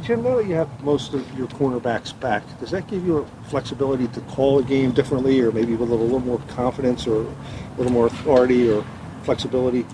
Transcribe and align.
Jim, 0.00 0.22
now 0.22 0.36
that 0.36 0.46
you 0.46 0.54
have 0.54 0.82
most 0.82 1.14
of 1.14 1.38
your 1.38 1.46
cornerbacks 1.48 2.18
back, 2.18 2.42
does 2.60 2.70
that 2.70 2.86
give 2.88 3.04
you 3.06 3.18
a 3.18 3.26
flexibility 3.48 4.08
to 4.08 4.20
call 4.22 4.58
a 4.58 4.62
game 4.62 4.92
differently, 4.92 5.40
or 5.40 5.52
maybe 5.52 5.74
with 5.74 5.90
a 5.90 5.94
little 5.94 6.20
more 6.20 6.38
confidence, 6.48 7.06
or 7.06 7.22
a 7.22 7.76
little 7.76 7.92
more 7.92 8.06
authority, 8.06 8.70
or 8.70 8.84
flexibility? 9.22 9.86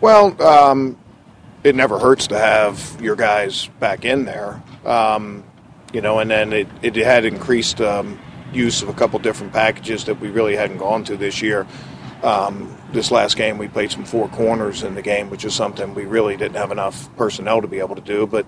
Well, 0.00 0.40
um, 0.42 0.98
it 1.64 1.74
never 1.74 1.98
hurts 1.98 2.28
to 2.28 2.38
have 2.38 2.98
your 3.00 3.16
guys 3.16 3.66
back 3.80 4.04
in 4.04 4.24
there, 4.24 4.62
um, 4.84 5.44
you 5.92 6.00
know. 6.00 6.18
And 6.18 6.30
then 6.30 6.52
it, 6.52 6.68
it 6.82 6.96
had 6.96 7.24
increased 7.24 7.80
um, 7.80 8.18
use 8.52 8.82
of 8.82 8.88
a 8.88 8.94
couple 8.94 9.18
different 9.18 9.52
packages 9.52 10.04
that 10.04 10.20
we 10.20 10.28
really 10.28 10.56
hadn't 10.56 10.78
gone 10.78 11.04
to 11.04 11.16
this 11.16 11.42
year. 11.42 11.66
Um, 12.22 12.76
this 12.92 13.10
last 13.10 13.36
game, 13.36 13.58
we 13.58 13.68
played 13.68 13.92
some 13.92 14.04
four 14.04 14.28
corners 14.28 14.82
in 14.82 14.94
the 14.94 15.02
game, 15.02 15.30
which 15.30 15.44
is 15.44 15.54
something 15.54 15.94
we 15.94 16.04
really 16.04 16.36
didn't 16.36 16.56
have 16.56 16.72
enough 16.72 17.14
personnel 17.16 17.60
to 17.62 17.68
be 17.68 17.78
able 17.78 17.94
to 17.94 18.02
do. 18.02 18.26
But 18.26 18.46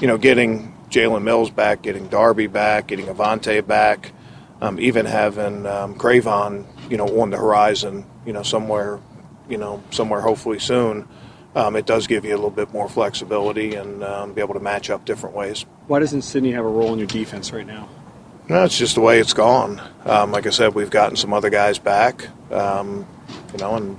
you 0.00 0.06
know, 0.06 0.18
getting 0.18 0.74
Jalen 0.90 1.22
Mills 1.22 1.50
back, 1.50 1.82
getting 1.82 2.08
Darby 2.08 2.46
back, 2.46 2.88
getting 2.88 3.06
Avonte 3.06 3.66
back, 3.66 4.12
um, 4.60 4.78
even 4.80 5.06
having 5.06 5.66
um, 5.66 5.94
Cre'Von, 5.94 6.66
you 6.90 6.96
know, 6.96 7.20
on 7.20 7.30
the 7.30 7.36
horizon, 7.36 8.06
you 8.24 8.32
know, 8.32 8.42
somewhere, 8.42 9.00
you 9.48 9.56
know, 9.58 9.82
somewhere 9.90 10.20
hopefully 10.20 10.58
soon. 10.58 11.08
Um, 11.54 11.74
it 11.74 11.86
does 11.86 12.06
give 12.06 12.26
you 12.26 12.34
a 12.34 12.36
little 12.36 12.50
bit 12.50 12.72
more 12.72 12.88
flexibility 12.88 13.74
and 13.74 14.04
um, 14.04 14.34
be 14.34 14.42
able 14.42 14.54
to 14.54 14.60
match 14.60 14.90
up 14.90 15.06
different 15.06 15.34
ways. 15.34 15.64
Why 15.86 16.00
doesn't 16.00 16.22
Sidney 16.22 16.52
have 16.52 16.66
a 16.66 16.68
role 16.68 16.92
in 16.92 16.98
your 16.98 17.08
defense 17.08 17.50
right 17.50 17.66
now? 17.66 17.88
No, 18.48 18.62
it's 18.64 18.76
just 18.78 18.94
the 18.94 19.00
way 19.00 19.18
it's 19.18 19.32
gone. 19.32 19.80
Um, 20.04 20.32
like 20.32 20.46
I 20.46 20.50
said, 20.50 20.74
we've 20.74 20.90
gotten 20.90 21.16
some 21.16 21.32
other 21.32 21.50
guys 21.50 21.78
back, 21.78 22.28
um, 22.52 23.06
you 23.52 23.58
know, 23.58 23.74
and 23.76 23.98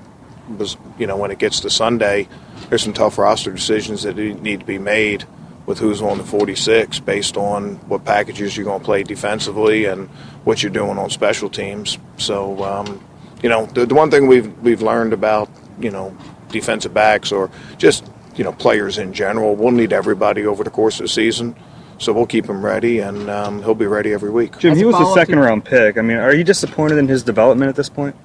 was 0.58 0.78
you 0.98 1.08
know 1.08 1.18
when 1.18 1.32
it 1.32 1.40
gets 1.40 1.60
to 1.62 1.70
Sunday, 1.70 2.28
there's 2.70 2.84
some 2.84 2.94
tough 2.94 3.18
roster 3.18 3.52
decisions 3.52 4.04
that 4.04 4.16
need 4.16 4.60
to 4.60 4.66
be 4.66 4.78
made 4.78 5.26
with 5.66 5.80
who's 5.80 6.02
on 6.02 6.18
the 6.18 6.24
46 6.24 7.00
based 7.02 7.36
on 7.36 7.76
what 7.90 8.05
packages 8.05 8.55
you're 8.55 8.66
going 8.66 8.80
to 8.80 8.86
play 8.86 9.04
defensively 9.04 9.86
and 9.86 10.08
what 10.46 10.63
you're 10.63 10.71
doing 10.71 10.98
on 10.98 11.10
special 11.10 11.49
teams. 11.49 11.98
So, 12.16 12.63
um, 12.63 13.05
you 13.44 13.49
know, 13.49 13.66
the, 13.66 13.86
the 13.86 13.94
one 13.94 14.10
thing 14.10 14.27
we've 14.27 14.58
we've 14.60 14.82
learned 14.82 15.13
about 15.13 15.49
you 15.80 15.91
know 15.91 16.16
defensive 16.49 16.93
backs 16.93 17.32
or 17.32 17.52
just 17.77 18.10
you 18.36 18.43
know 18.43 18.54
players 18.54 18.98
in 18.98 19.14
general, 19.14 19.55
we'll 19.55 19.71
need 19.71 19.93
everybody 19.93 20.46
over 20.46 20.64
the 20.64 20.70
course 20.70 20.99
of 20.99 21.04
the 21.04 21.10
season. 21.10 21.55
So 21.99 22.14
we'll 22.14 22.27
keep 22.27 22.46
him 22.46 22.64
ready, 22.64 22.99
and 22.99 23.27
um, 23.27 23.64
he'll 23.64 23.74
be 23.74 23.88
ready 23.88 24.14
every 24.14 24.30
week. 24.30 24.60
Jim, 24.60 24.77
he 24.77 24.86
was 24.86 24.96
a 24.99 25.14
second 25.14 25.40
round 25.40 25.66
pick. 25.66 25.98
I 25.98 26.02
mean, 26.02 26.18
are 26.18 26.34
you 26.34 26.43
disappointed 26.43 26.99
in 26.99 27.08
his 27.08 27.24
development 27.24 27.70
at 27.70 27.76
this 27.76 27.90
point? 27.90 28.16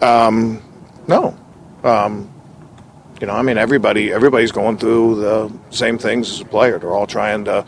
Um, 0.00 0.62
no. 1.06 1.36
Um, 1.82 2.32
you 3.20 3.26
know, 3.26 3.34
I 3.34 3.42
mean, 3.42 3.58
everybody 3.58 4.12
everybody's 4.12 4.52
going 4.52 4.78
through 4.78 5.20
the 5.20 5.52
same 5.70 5.98
things 5.98 6.30
as 6.30 6.40
a 6.40 6.44
player. 6.44 6.78
They're 6.78 6.94
all 6.94 7.06
trying 7.06 7.44
to 7.44 7.64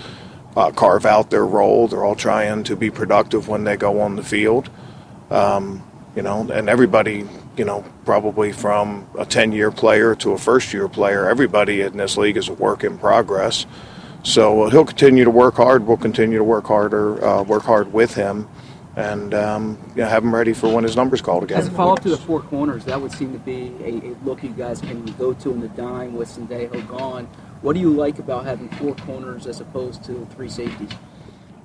uh, 0.57 0.71
carve 0.73 1.07
out 1.07 1.31
their 1.31 1.47
role. 1.47 1.87
They're 1.89 2.05
all 2.05 2.15
trying 2.15 2.65
to 2.65 2.77
be 2.77 2.91
productive 2.91 3.49
when 3.49 3.65
they 3.65 3.77
go 3.77 4.01
on 4.01 4.17
the 4.17 4.25
field. 4.25 4.71
Um, 5.31 5.83
you 6.17 6.23
know, 6.23 6.51
and 6.51 6.69
everybody, 6.69 7.29
you 7.57 7.65
know, 7.65 7.85
probably 8.07 8.53
from 8.53 9.07
a 9.19 9.27
10 9.27 9.53
year 9.53 9.71
player 9.71 10.15
to 10.17 10.33
a 10.33 10.39
first 10.39 10.73
year 10.73 10.89
player, 10.89 11.29
everybody 11.29 11.83
in 11.83 11.97
this 11.97 12.17
league 12.17 12.39
is 12.39 12.49
a 12.49 12.55
work 12.55 12.85
in 12.85 12.99
progress. 12.99 13.67
So 14.23 14.63
uh, 14.63 14.71
he'll 14.71 14.87
continue 14.87 15.25
to 15.25 15.31
work 15.31 15.57
hard. 15.57 15.87
We'll 15.87 15.99
continue 15.99 16.39
to 16.39 16.45
work 16.45 16.67
harder, 16.67 17.23
uh, 17.25 17.43
work 17.43 17.63
hard 17.63 17.93
with 17.93 18.15
him, 18.15 18.49
and 18.97 19.35
um, 19.35 19.79
you 19.95 20.03
know, 20.03 20.09
have 20.09 20.25
him 20.25 20.35
ready 20.35 20.55
for 20.55 20.73
when 20.73 20.83
his 20.83 20.97
number's 20.97 21.21
called 21.21 21.45
again. 21.45 21.59
As 21.59 21.69
a 21.69 21.71
follow 21.71 21.93
up 21.93 22.03
to 22.03 22.09
the 22.09 22.17
four 22.17 22.41
corners, 22.41 22.85
that 22.87 23.01
would 23.01 23.13
seem 23.13 23.33
to 23.33 23.39
be 23.39 23.73
a, 23.81 24.13
a 24.13 24.17
look 24.25 24.43
you 24.43 24.51
guys 24.51 24.81
can 24.81 25.05
go 25.13 25.35
to 25.35 25.51
in 25.51 25.61
the 25.61 25.69
dime 25.69 26.15
with 26.15 26.29
Sendejo 26.29 26.87
gone. 26.89 27.27
What 27.61 27.75
do 27.75 27.81
you 27.81 27.91
like 27.91 28.19
about 28.19 28.45
having 28.45 28.69
four 28.71 28.95
corners 28.95 29.47
as 29.47 29.61
opposed 29.61 30.03
to 30.05 30.27
three 30.35 30.49
safeties? 30.49 30.91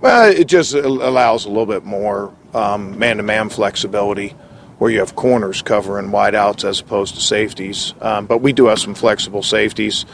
Well, 0.02 0.32
it 0.32 0.46
just 0.46 0.74
allows 0.74 1.46
a 1.46 1.50
little 1.50 1.66
bit 1.66 1.86
more 1.86 2.34
man 2.54 3.18
to 3.18 3.24
man 3.24 3.50
flexibility 3.50 4.36
where 4.80 4.90
you 4.90 5.00
have 5.00 5.16
corners 5.16 5.62
covering 5.62 6.08
wideouts 6.08 6.68
as 6.68 6.80
opposed 6.80 7.16
to 7.16 7.22
safeties. 7.22 7.94
Um, 8.02 8.26
but 8.26 8.40
we 8.40 8.52
do 8.52 8.66
have 8.66 8.80
some 8.80 8.96
flexible 8.96 9.44
safeties 9.44 10.06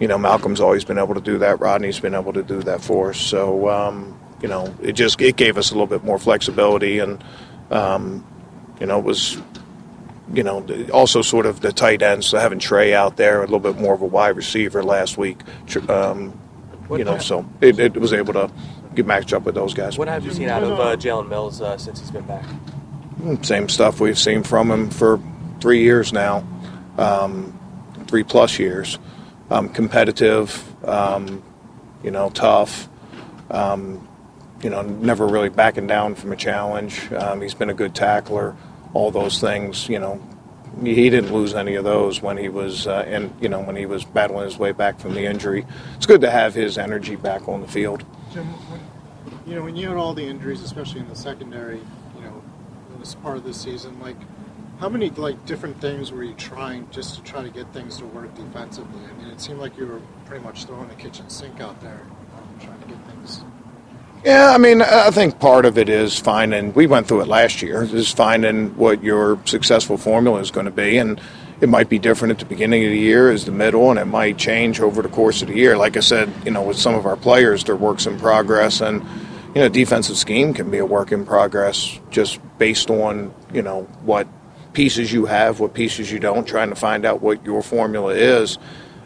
you 0.00 0.08
know, 0.08 0.18
Malcolm's 0.18 0.60
always 0.60 0.84
been 0.84 0.98
able 0.98 1.14
to 1.14 1.20
do 1.20 1.38
that. 1.38 1.60
Rodney's 1.60 2.00
been 2.00 2.14
able 2.14 2.32
to 2.32 2.42
do 2.42 2.62
that 2.62 2.80
for 2.80 3.10
us. 3.10 3.18
So, 3.18 3.68
um, 3.68 4.18
you 4.44 4.50
know, 4.50 4.74
it 4.82 4.92
just 4.92 5.18
it 5.22 5.36
gave 5.36 5.56
us 5.56 5.70
a 5.70 5.72
little 5.72 5.86
bit 5.86 6.04
more 6.04 6.18
flexibility, 6.18 6.98
and 6.98 7.24
um, 7.70 8.22
you 8.78 8.84
know, 8.84 8.98
it 8.98 9.04
was, 9.06 9.40
you 10.34 10.42
know, 10.42 10.66
also 10.92 11.22
sort 11.22 11.46
of 11.46 11.62
the 11.62 11.72
tight 11.72 12.02
ends. 12.02 12.26
So 12.26 12.38
having 12.38 12.58
Trey 12.58 12.92
out 12.92 13.16
there, 13.16 13.38
a 13.38 13.46
little 13.46 13.58
bit 13.58 13.80
more 13.80 13.94
of 13.94 14.02
a 14.02 14.06
wide 14.06 14.36
receiver 14.36 14.82
last 14.82 15.16
week. 15.16 15.40
Um, 15.88 16.38
you 16.90 17.04
know, 17.04 17.16
so 17.16 17.46
it, 17.62 17.78
it, 17.78 17.96
was 17.96 18.12
able 18.12 18.34
to 18.34 18.52
get 18.94 19.06
matched 19.06 19.32
up 19.32 19.44
with 19.44 19.54
those 19.54 19.72
guys. 19.72 19.96
What 19.96 20.08
have 20.08 20.26
you 20.26 20.32
seen 20.34 20.50
out 20.50 20.62
of 20.62 20.78
uh, 20.78 20.94
Jalen 20.96 21.30
Mills 21.30 21.62
uh, 21.62 21.78
since 21.78 22.00
he's 22.00 22.10
been 22.10 22.26
back? 22.26 22.44
Same 23.40 23.70
stuff 23.70 23.98
we've 23.98 24.18
seen 24.18 24.42
from 24.42 24.70
him 24.70 24.90
for 24.90 25.22
three 25.60 25.80
years 25.80 26.12
now, 26.12 26.46
um, 26.98 27.58
three 28.08 28.24
plus 28.24 28.58
years 28.58 28.98
um, 29.50 29.70
competitive, 29.70 30.84
um, 30.86 31.42
you 32.02 32.10
know, 32.10 32.28
tough. 32.28 32.90
Um, 33.50 34.06
you 34.62 34.70
know, 34.70 34.82
never 34.82 35.26
really 35.26 35.48
backing 35.48 35.86
down 35.86 36.14
from 36.14 36.32
a 36.32 36.36
challenge. 36.36 37.12
Um, 37.12 37.40
he's 37.40 37.54
been 37.54 37.70
a 37.70 37.74
good 37.74 37.94
tackler. 37.94 38.56
All 38.92 39.10
those 39.10 39.40
things, 39.40 39.88
you 39.88 39.98
know, 39.98 40.22
he 40.82 41.10
didn't 41.10 41.32
lose 41.32 41.54
any 41.54 41.74
of 41.74 41.84
those 41.84 42.22
when 42.22 42.36
he 42.36 42.48
was 42.48 42.86
uh, 42.86 43.04
in, 43.06 43.32
you 43.40 43.48
know, 43.48 43.60
when 43.60 43.76
he 43.76 43.86
was 43.86 44.04
battling 44.04 44.44
his 44.44 44.58
way 44.58 44.72
back 44.72 44.98
from 44.98 45.14
the 45.14 45.24
injury. 45.24 45.66
It's 45.96 46.06
good 46.06 46.20
to 46.22 46.30
have 46.30 46.54
his 46.54 46.78
energy 46.78 47.16
back 47.16 47.48
on 47.48 47.60
the 47.60 47.68
field. 47.68 48.04
Jim, 48.32 48.46
when, 48.46 48.80
you 49.46 49.54
know, 49.54 49.62
when 49.62 49.76
you 49.76 49.88
had 49.88 49.96
all 49.96 50.14
the 50.14 50.24
injuries, 50.24 50.62
especially 50.62 51.00
in 51.00 51.08
the 51.08 51.16
secondary, 51.16 51.78
you 52.16 52.22
know, 52.22 52.42
this 52.98 53.14
part 53.16 53.36
of 53.36 53.44
the 53.44 53.54
season, 53.54 53.98
like 54.00 54.16
how 54.80 54.88
many 54.88 55.10
like 55.10 55.44
different 55.46 55.80
things 55.80 56.10
were 56.10 56.24
you 56.24 56.34
trying 56.34 56.88
just 56.90 57.14
to 57.16 57.22
try 57.22 57.42
to 57.42 57.50
get 57.50 57.72
things 57.72 57.98
to 57.98 58.06
work 58.06 58.34
defensively? 58.34 59.00
I 59.04 59.22
mean, 59.22 59.30
it 59.30 59.40
seemed 59.40 59.60
like 59.60 59.76
you 59.78 59.86
were 59.86 60.00
pretty 60.24 60.44
much 60.44 60.64
throwing 60.64 60.88
the 60.88 60.94
kitchen 60.94 61.28
sink 61.30 61.60
out 61.60 61.80
there, 61.80 62.00
um, 62.36 62.58
trying 62.60 62.80
to 62.80 62.88
get 62.88 62.98
things. 63.06 63.42
Yeah, 64.24 64.52
I 64.54 64.58
mean, 64.58 64.80
I 64.80 65.10
think 65.10 65.38
part 65.38 65.66
of 65.66 65.76
it 65.76 65.90
is 65.90 66.18
finding. 66.18 66.72
We 66.72 66.86
went 66.86 67.06
through 67.06 67.20
it 67.20 67.28
last 67.28 67.60
year. 67.60 67.82
Is 67.82 68.10
finding 68.10 68.74
what 68.74 69.02
your 69.02 69.38
successful 69.44 69.98
formula 69.98 70.40
is 70.40 70.50
going 70.50 70.64
to 70.64 70.72
be, 70.72 70.96
and 70.96 71.20
it 71.60 71.68
might 71.68 71.90
be 71.90 71.98
different 71.98 72.32
at 72.32 72.38
the 72.38 72.46
beginning 72.46 72.84
of 72.84 72.90
the 72.90 72.98
year 72.98 73.30
as 73.30 73.44
the 73.44 73.52
middle, 73.52 73.90
and 73.90 73.98
it 73.98 74.06
might 74.06 74.38
change 74.38 74.80
over 74.80 75.02
the 75.02 75.10
course 75.10 75.42
of 75.42 75.48
the 75.48 75.54
year. 75.54 75.76
Like 75.76 75.98
I 75.98 76.00
said, 76.00 76.32
you 76.46 76.50
know, 76.52 76.62
with 76.62 76.78
some 76.78 76.94
of 76.94 77.04
our 77.04 77.16
players, 77.16 77.64
they're 77.64 77.76
works 77.76 78.06
in 78.06 78.18
progress, 78.18 78.80
and 78.80 79.02
you 79.54 79.60
know, 79.60 79.68
defensive 79.68 80.16
scheme 80.16 80.54
can 80.54 80.70
be 80.70 80.78
a 80.78 80.86
work 80.86 81.12
in 81.12 81.26
progress 81.26 82.00
just 82.08 82.40
based 82.56 82.88
on 82.88 83.34
you 83.52 83.60
know 83.60 83.82
what 84.04 84.26
pieces 84.72 85.12
you 85.12 85.26
have, 85.26 85.60
what 85.60 85.74
pieces 85.74 86.10
you 86.10 86.18
don't, 86.18 86.48
trying 86.48 86.70
to 86.70 86.76
find 86.76 87.04
out 87.04 87.20
what 87.20 87.44
your 87.44 87.62
formula 87.62 88.14
is. 88.14 88.56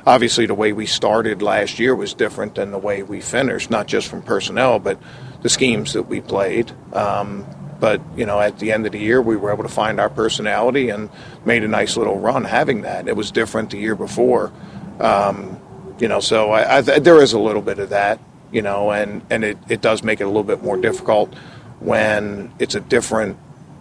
Obviously, 0.08 0.46
the 0.46 0.54
way 0.54 0.72
we 0.72 0.86
started 0.86 1.42
last 1.42 1.78
year 1.78 1.94
was 1.94 2.14
different 2.14 2.54
than 2.54 2.70
the 2.70 2.78
way 2.78 3.02
we 3.02 3.20
finished, 3.20 3.70
not 3.70 3.86
just 3.86 4.08
from 4.08 4.22
personnel, 4.22 4.78
but 4.78 4.98
the 5.42 5.50
schemes 5.50 5.92
that 5.92 6.04
we 6.04 6.22
played. 6.22 6.72
Um, 6.94 7.44
but 7.78 8.00
you 8.16 8.24
know, 8.24 8.40
at 8.40 8.58
the 8.58 8.72
end 8.72 8.86
of 8.86 8.92
the 8.92 8.98
year, 8.98 9.20
we 9.20 9.36
were 9.36 9.52
able 9.52 9.64
to 9.64 9.68
find 9.68 10.00
our 10.00 10.08
personality 10.08 10.88
and 10.88 11.10
made 11.44 11.62
a 11.62 11.68
nice 11.68 11.94
little 11.98 12.18
run 12.18 12.44
having 12.44 12.80
that. 12.82 13.06
It 13.06 13.16
was 13.16 13.30
different 13.30 13.68
the 13.68 13.76
year 13.76 13.94
before, 13.94 14.50
um, 14.98 15.60
you 15.98 16.08
know. 16.08 16.20
So 16.20 16.52
I, 16.52 16.78
I, 16.78 16.80
there 16.80 17.20
is 17.20 17.34
a 17.34 17.38
little 17.38 17.60
bit 17.60 17.78
of 17.78 17.90
that, 17.90 18.18
you 18.50 18.62
know, 18.62 18.90
and 18.90 19.20
and 19.28 19.44
it, 19.44 19.58
it 19.68 19.82
does 19.82 20.02
make 20.02 20.22
it 20.22 20.24
a 20.24 20.28
little 20.28 20.42
bit 20.42 20.62
more 20.62 20.78
difficult 20.78 21.34
when 21.80 22.50
it's 22.58 22.74
a 22.74 22.80
different 22.80 23.36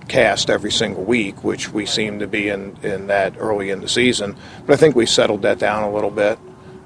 cast 0.07 0.50
every 0.50 0.72
single 0.72 1.03
week, 1.03 1.44
which 1.44 1.72
we 1.72 1.85
seem 1.85 2.19
to 2.19 2.28
be 2.28 2.50
in, 2.50 2.78
in 2.84 3.07
that 3.07 3.35
early 3.38 3.69
in 3.69 3.81
the 3.81 3.90
season. 3.90 4.35
But 4.66 4.73
I 4.73 4.78
think 4.78 4.95
we 4.95 5.06
settled 5.06 5.41
that 5.44 5.59
down 5.59 5.84
a 5.84 5.91
little 5.91 6.12
bit, 6.12 6.40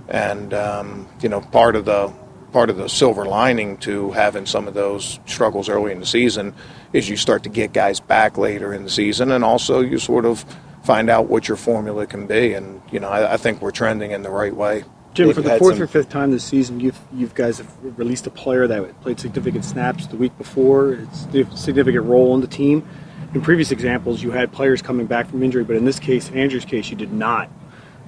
and 0.07 0.53
um, 0.53 1.07
you 1.21 1.29
know, 1.29 1.41
part 1.41 1.75
of 1.75 1.85
the 1.85 2.13
part 2.51 2.69
of 2.69 2.77
the 2.77 2.89
silver 2.89 3.25
lining 3.25 3.77
to 3.77 4.11
having 4.11 4.45
some 4.45 4.67
of 4.67 4.73
those 4.73 5.19
struggles 5.25 5.69
early 5.69 5.93
in 5.93 5.99
the 6.01 6.05
season 6.05 6.53
is 6.91 7.07
you 7.07 7.15
start 7.15 7.43
to 7.43 7.49
get 7.49 7.71
guys 7.71 8.01
back 8.01 8.37
later 8.37 8.73
in 8.73 8.83
the 8.83 8.89
season, 8.89 9.31
and 9.31 9.43
also 9.43 9.79
you 9.79 9.97
sort 9.99 10.25
of 10.25 10.45
find 10.83 11.09
out 11.09 11.27
what 11.27 11.47
your 11.47 11.57
formula 11.57 12.05
can 12.05 12.27
be. 12.27 12.53
And 12.53 12.81
you 12.91 12.99
know, 12.99 13.09
I, 13.09 13.33
I 13.33 13.37
think 13.37 13.61
we're 13.61 13.71
trending 13.71 14.11
in 14.11 14.23
the 14.23 14.31
right 14.31 14.55
way. 14.55 14.83
Jim, 15.13 15.33
for 15.33 15.41
the 15.41 15.57
fourth 15.57 15.75
some... 15.75 15.83
or 15.83 15.87
fifth 15.87 16.09
time 16.09 16.31
this 16.31 16.43
season, 16.43 16.79
you've 16.79 16.99
you 17.13 17.29
guys 17.33 17.57
have 17.57 17.99
released 17.99 18.27
a 18.27 18.31
player 18.31 18.65
that 18.67 19.01
played 19.01 19.19
significant 19.19 19.65
snaps 19.65 20.07
the 20.07 20.15
week 20.15 20.37
before. 20.37 20.93
It's 20.93 21.25
a 21.25 21.57
significant 21.57 22.05
role 22.05 22.33
in 22.33 22.41
the 22.41 22.47
team 22.47 22.87
in 23.33 23.41
previous 23.41 23.71
examples, 23.71 24.21
you 24.21 24.31
had 24.31 24.51
players 24.51 24.81
coming 24.81 25.05
back 25.05 25.29
from 25.29 25.41
injury, 25.43 25.63
but 25.63 25.75
in 25.75 25.85
this 25.85 25.99
case, 25.99 26.29
in 26.29 26.37
Andrew's 26.37 26.65
case, 26.65 26.89
you 26.89 26.97
did 26.97 27.13
not. 27.13 27.49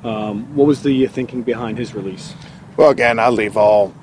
Um, 0.03 0.53
what 0.55 0.67
was 0.67 0.83
the 0.83 1.07
thinking 1.07 1.43
behind 1.43 1.77
his 1.77 1.93
release? 1.93 2.33
Well, 2.75 2.89
again, 2.89 3.19
I 3.19 3.29
leave 3.29 3.55
all 3.55 3.93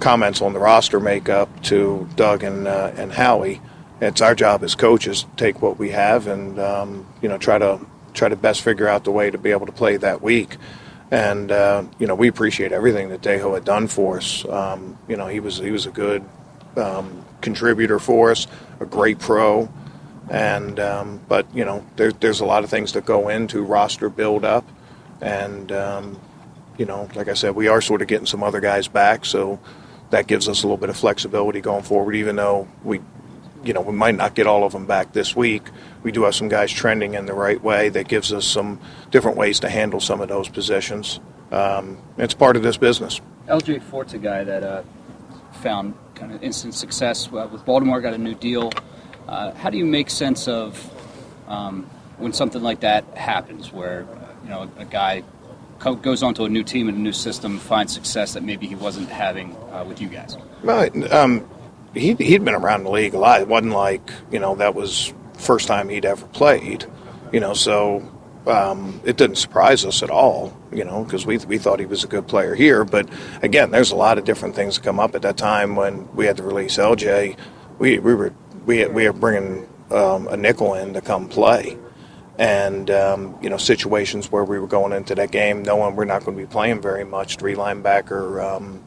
comments 0.00 0.42
on 0.42 0.52
the 0.52 0.58
roster 0.58 1.00
makeup 1.00 1.62
to 1.62 2.08
Doug 2.16 2.42
and 2.42 2.66
uh, 2.66 2.92
and 2.96 3.12
Howie. 3.12 3.60
It's 4.00 4.20
our 4.20 4.34
job 4.34 4.62
as 4.64 4.74
coaches 4.74 5.22
to 5.22 5.28
take 5.36 5.60
what 5.62 5.78
we 5.78 5.90
have 5.90 6.26
and 6.26 6.58
um, 6.58 7.06
you 7.22 7.28
know 7.28 7.38
try 7.38 7.58
to 7.58 7.80
try 8.12 8.28
to 8.28 8.36
best 8.36 8.62
figure 8.62 8.88
out 8.88 9.04
the 9.04 9.12
way 9.12 9.30
to 9.30 9.38
be 9.38 9.50
able 9.50 9.66
to 9.66 9.72
play 9.72 9.96
that 9.98 10.20
week. 10.20 10.56
and 11.10 11.50
uh, 11.50 11.84
you 11.98 12.06
know 12.06 12.14
we 12.14 12.28
appreciate 12.28 12.72
everything 12.72 13.08
that 13.10 13.20
Dejo 13.20 13.54
had 13.54 13.64
done 13.64 13.86
for 13.86 14.18
us. 14.18 14.44
Um, 14.46 14.98
you 15.08 15.16
know 15.16 15.26
he 15.26 15.40
was 15.40 15.58
he 15.58 15.70
was 15.70 15.86
a 15.86 15.90
good 15.90 16.24
um, 16.76 17.24
contributor 17.40 17.98
for 17.98 18.30
us, 18.30 18.46
a 18.80 18.86
great 18.86 19.18
pro, 19.18 19.68
and 20.30 20.78
um, 20.78 21.20
but 21.28 21.52
you 21.54 21.64
know 21.64 21.84
there, 21.96 22.12
there's 22.12 22.40
a 22.40 22.44
lot 22.46 22.64
of 22.64 22.70
things 22.70 22.92
that 22.92 23.04
go 23.04 23.28
into 23.28 23.62
roster 23.62 24.08
build 24.08 24.44
up, 24.44 24.66
and 25.20 25.70
um, 25.72 26.18
you 26.78 26.86
know 26.86 27.08
like 27.16 27.28
I 27.28 27.34
said 27.34 27.56
we 27.56 27.66
are 27.68 27.80
sort 27.80 28.00
of 28.00 28.08
getting 28.08 28.26
some 28.26 28.42
other 28.42 28.60
guys 28.60 28.86
back, 28.88 29.24
so 29.24 29.58
that 30.10 30.28
gives 30.28 30.48
us 30.48 30.62
a 30.62 30.66
little 30.66 30.76
bit 30.76 30.88
of 30.88 30.96
flexibility 30.96 31.60
going 31.60 31.82
forward. 31.82 32.14
Even 32.14 32.36
though 32.36 32.68
we 32.84 33.00
you 33.64 33.72
know 33.72 33.80
we 33.80 33.92
might 33.92 34.14
not 34.14 34.36
get 34.36 34.46
all 34.46 34.62
of 34.64 34.72
them 34.72 34.86
back 34.86 35.12
this 35.12 35.34
week, 35.34 35.64
we 36.04 36.12
do 36.12 36.22
have 36.22 36.34
some 36.36 36.48
guys 36.48 36.70
trending 36.70 37.14
in 37.14 37.26
the 37.26 37.34
right 37.34 37.60
way 37.60 37.88
that 37.88 38.06
gives 38.06 38.32
us 38.32 38.46
some 38.46 38.80
different 39.10 39.36
ways 39.36 39.58
to 39.60 39.68
handle 39.68 39.98
some 39.98 40.20
of 40.20 40.28
those 40.28 40.48
positions. 40.48 41.18
Um, 41.50 41.98
it's 42.16 42.34
part 42.34 42.54
of 42.54 42.62
this 42.62 42.76
business. 42.76 43.20
LJ 43.48 43.82
Fort's 43.82 44.14
a 44.14 44.18
guy 44.18 44.44
that 44.44 44.62
uh, 44.62 44.84
found 45.54 45.94
kind 46.14 46.32
of 46.32 46.40
instant 46.40 46.74
success 46.74 47.28
with 47.32 47.64
Baltimore, 47.64 48.00
got 48.00 48.14
a 48.14 48.18
new 48.18 48.36
deal. 48.36 48.70
Uh, 49.28 49.52
how 49.54 49.70
do 49.70 49.78
you 49.78 49.86
make 49.86 50.10
sense 50.10 50.48
of 50.48 50.90
um, 51.48 51.84
when 52.18 52.32
something 52.32 52.62
like 52.62 52.80
that 52.80 53.04
happens, 53.16 53.72
where 53.72 54.06
you 54.44 54.50
know 54.50 54.70
a 54.78 54.84
guy 54.84 55.22
co- 55.78 55.96
goes 55.96 56.22
onto 56.22 56.44
a 56.44 56.48
new 56.48 56.62
team 56.62 56.88
and 56.88 56.96
a 56.96 57.00
new 57.00 57.12
system, 57.12 57.58
finds 57.58 57.92
success 57.92 58.34
that 58.34 58.42
maybe 58.42 58.66
he 58.66 58.74
wasn't 58.74 59.08
having 59.08 59.56
uh, 59.72 59.84
with 59.86 60.00
you 60.00 60.08
guys? 60.08 60.36
Well, 60.62 60.88
um, 61.12 61.48
he 61.94 62.14
he'd 62.14 62.44
been 62.44 62.54
around 62.54 62.84
the 62.84 62.90
league 62.90 63.14
a 63.14 63.18
lot. 63.18 63.40
It 63.40 63.48
wasn't 63.48 63.72
like 63.72 64.10
you 64.30 64.38
know 64.38 64.54
that 64.56 64.74
was 64.74 65.12
first 65.34 65.66
time 65.66 65.88
he'd 65.88 66.04
ever 66.04 66.26
played. 66.26 66.86
You 67.32 67.40
know, 67.40 67.54
so 67.54 68.08
um, 68.46 69.00
it 69.04 69.16
didn't 69.16 69.36
surprise 69.36 69.84
us 69.84 70.02
at 70.02 70.10
all. 70.10 70.56
You 70.72 70.84
know, 70.84 71.04
because 71.04 71.26
we 71.26 71.38
we 71.38 71.58
thought 71.58 71.80
he 71.80 71.86
was 71.86 72.04
a 72.04 72.08
good 72.08 72.28
player 72.28 72.54
here. 72.54 72.84
But 72.84 73.08
again, 73.42 73.70
there's 73.70 73.90
a 73.90 73.96
lot 73.96 74.18
of 74.18 74.24
different 74.24 74.54
things 74.54 74.76
that 74.76 74.84
come 74.84 75.00
up 75.00 75.14
at 75.14 75.22
that 75.22 75.36
time 75.36 75.74
when 75.74 76.12
we 76.14 76.26
had 76.26 76.36
to 76.36 76.42
release 76.42 76.76
LJ. 76.76 77.36
We 77.78 77.98
we 77.98 78.14
were 78.14 78.32
we 78.70 78.86
we 78.86 79.06
were 79.06 79.12
bringing 79.12 79.68
um, 79.90 80.28
a 80.28 80.36
nickel 80.36 80.74
in 80.74 80.94
to 80.94 81.00
come 81.00 81.28
play. 81.28 81.76
And 82.38 82.90
um, 82.90 83.36
you 83.42 83.50
know 83.50 83.58
situations 83.58 84.30
where 84.30 84.44
we 84.44 84.58
were 84.58 84.68
going 84.68 84.92
into 84.92 85.14
that 85.16 85.30
game 85.30 85.62
knowing 85.62 85.96
we're 85.96 86.06
not 86.06 86.24
going 86.24 86.38
to 86.38 86.42
be 86.42 86.50
playing 86.50 86.80
very 86.80 87.04
much, 87.04 87.36
three 87.36 87.54
linebacker, 87.54 88.42
um, 88.42 88.82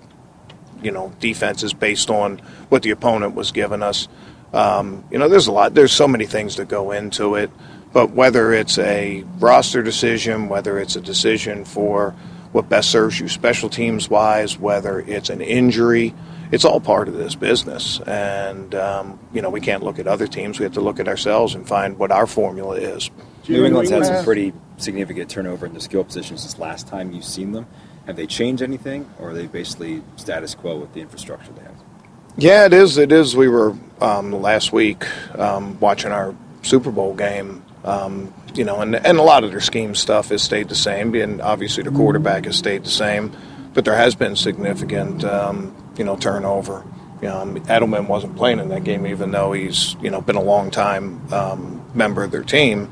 you 0.82 0.92
know 0.92 1.14
defenses 1.20 1.74
based 1.74 2.10
on 2.10 2.40
what 2.70 2.82
the 2.82 2.92
opponent 2.92 3.36
was 3.36 3.52
giving 3.52 3.84
us. 3.84 4.08
Um, 4.54 5.04
you 5.12 5.18
know, 5.18 5.28
there's 5.28 5.48
a 5.48 5.52
lot. 5.52 5.74
There's 5.74 5.92
so 5.92 6.08
many 6.08 6.26
things 6.26 6.56
that 6.56 6.68
go 6.68 6.92
into 6.92 7.36
it. 7.36 7.52
But 7.92 8.12
whether 8.12 8.54
it's 8.54 8.80
a 8.80 9.24
roster 9.38 9.84
decision, 9.84 10.50
whether 10.50 10.80
it's 10.80 10.96
a 10.96 11.02
decision 11.02 11.64
for 11.66 12.16
what 12.54 12.70
best 12.70 12.90
serves 12.90 13.20
you 13.20 13.28
special 13.28 13.70
teams 13.70 14.10
wise, 14.10 14.58
whether 14.58 15.00
it's 15.02 15.30
an 15.30 15.42
injury, 15.42 16.14
it's 16.52 16.64
all 16.64 16.80
part 16.80 17.08
of 17.08 17.16
this 17.16 17.36
business. 17.36 18.00
And 18.02 18.74
um, 18.76 19.20
you 19.34 19.42
know, 19.42 19.50
we 19.50 19.60
can't 19.60 19.84
look 19.84 20.00
at 20.00 20.08
other 20.08 20.28
teams. 20.28 20.60
We 20.60 20.64
have 20.64 20.74
to 20.74 20.82
look 20.82 21.00
at 21.00 21.08
ourselves 21.08 21.56
and 21.56 21.68
find 21.68 21.98
what 21.98 22.12
our 22.12 22.28
formula 22.28 22.76
is. 22.78 23.10
New 23.50 23.66
England's 23.66 23.90
had 23.90 24.06
some 24.06 24.24
pretty 24.24 24.54
significant 24.78 25.30
turnover 25.30 25.66
in 25.66 25.74
the 25.74 25.82
skill 25.82 26.04
positions 26.04 26.42
since 26.42 26.58
last 26.58 26.88
time 26.88 27.12
you've 27.12 27.26
seen 27.26 27.52
them. 27.52 27.66
Have 28.06 28.16
they 28.16 28.28
changed 28.28 28.62
anything, 28.62 29.10
or 29.20 29.32
are 29.32 29.34
they 29.34 29.48
basically 29.48 30.04
status 30.18 30.56
quo 30.56 30.78
with 30.78 30.94
the 30.94 31.02
infrastructure 31.02 31.52
they 31.54 31.64
have? 31.64 31.76
Yeah, 32.38 32.66
it 32.66 32.74
is. 32.74 32.98
It 32.98 33.12
is. 33.12 33.36
We 33.36 33.48
were 33.48 33.76
um, 34.02 34.32
last 34.32 34.74
week 34.74 35.06
um, 35.38 35.80
watching 35.80 36.12
our 36.12 36.36
Super 36.62 36.92
Bowl 36.92 37.14
game. 37.14 37.64
Um, 37.84 38.34
you 38.56 38.64
know, 38.64 38.82
and 38.82 38.96
and 38.96 39.18
a 39.18 39.22
lot 39.24 39.44
of 39.44 39.52
their 39.52 39.60
scheme 39.60 39.96
stuff 39.96 40.30
has 40.30 40.42
stayed 40.42 40.70
the 40.70 40.76
same, 40.76 41.14
and 41.16 41.42
obviously 41.42 41.84
the 41.84 41.92
quarterback 41.92 42.46
has 42.46 42.58
stayed 42.58 42.84
the 42.86 42.90
same, 42.90 43.36
but 43.74 43.84
there 43.84 43.96
has 43.96 44.16
been 44.16 44.36
significant, 44.36 45.24
um, 45.24 45.76
you 45.98 46.04
know, 46.04 46.16
turnover. 46.16 46.86
Um, 47.26 47.56
Edelman 47.66 48.08
wasn't 48.08 48.36
playing 48.36 48.60
in 48.60 48.70
that 48.70 48.84
game, 48.84 49.06
even 49.08 49.32
though 49.32 49.54
he's 49.54 49.96
you 50.02 50.10
know 50.10 50.22
been 50.22 50.36
a 50.36 50.44
long 50.44 50.72
time 50.72 51.22
um, 51.34 51.86
member 51.94 52.24
of 52.24 52.32
their 52.32 52.44
team. 52.44 52.90